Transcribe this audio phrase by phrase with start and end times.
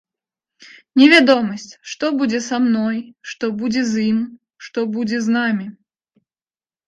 [0.99, 2.97] Невядомасць, што з будзе са мной,
[3.33, 4.19] што будзе з ім,
[4.69, 5.67] што будзе з намі.